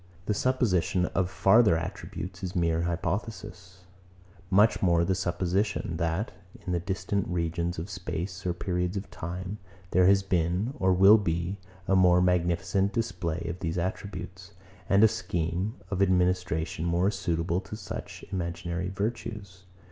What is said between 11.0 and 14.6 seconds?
be, a more magnificent display of these attributes,